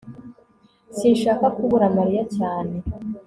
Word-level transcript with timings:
sinshaka 0.97 1.45
kubura 1.55 1.85
mariya 1.97 2.23
cyane 2.35 2.75